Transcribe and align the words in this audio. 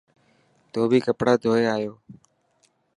ڌوٻي 0.73 0.99
ڪپڙا 1.05 1.33
ڌوئي 1.43 1.65
آيو. 1.75 1.93